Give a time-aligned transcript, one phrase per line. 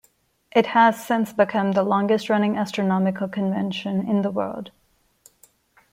[0.51, 4.71] It has since become the longest running astronomical convention in the world.